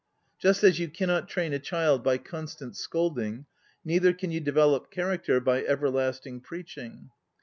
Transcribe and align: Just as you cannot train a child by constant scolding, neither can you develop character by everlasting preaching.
Just 0.39 0.63
as 0.63 0.79
you 0.79 0.89
cannot 0.89 1.29
train 1.29 1.53
a 1.53 1.59
child 1.59 2.03
by 2.03 2.17
constant 2.17 2.75
scolding, 2.75 3.45
neither 3.85 4.13
can 4.13 4.31
you 4.31 4.39
develop 4.39 4.89
character 4.89 5.39
by 5.39 5.63
everlasting 5.63 6.41
preaching. 6.41 7.11